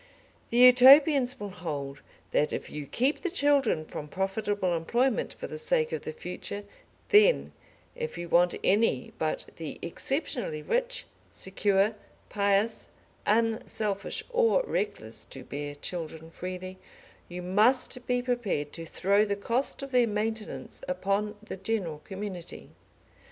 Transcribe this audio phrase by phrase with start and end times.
[0.49, 2.01] The Utopians will hold
[2.31, 6.63] that if you keep the children from profitable employment for the sake of the future,
[7.09, 7.51] then,
[7.95, 11.93] if you want any but the exceptionally rich, secure,
[12.29, 12.89] pious,
[13.27, 16.79] unselfish, or reckless to bear children freely,
[17.29, 22.71] you must be prepared to throw the cost of their maintenance upon the general community.